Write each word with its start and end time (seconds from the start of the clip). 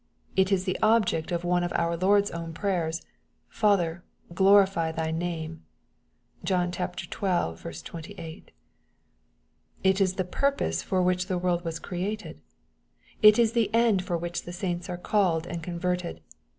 It 0.35 0.51
is 0.51 0.63
the 0.63 0.79
object 0.81 1.31
of 1.31 1.43
one 1.43 1.63
of 1.63 1.71
our 1.73 1.95
Lord's 1.95 2.31
own 2.31 2.53
prayers:" 2.53 3.03
Father, 3.61 4.03
glorify 4.33 4.91
thy 4.91 5.11
name." 5.11 5.61
(John 6.43 6.71
xii. 6.71 6.87
28.) 7.11 8.49
It 9.83 10.01
is 10.01 10.15
the 10.15 10.23
purpose 10.23 10.81
for 10.81 11.03
which 11.03 11.27
the 11.27 11.37
world 11.37 11.63
was 11.63 11.77
created. 11.77 12.39
It 13.21 13.37
is 13.37 13.51
the 13.51 13.71
end 13.75 14.03
for 14.03 14.17
which 14.17 14.41
the 14.41 14.53
saints 14.53 14.89
are 14.89 14.97
called 14.97 15.45
and 15.45 15.61
con 15.61 15.79
verted. 15.79 16.21